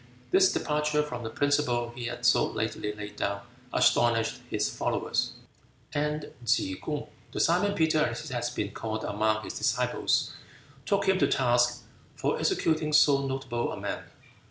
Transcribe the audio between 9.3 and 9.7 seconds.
his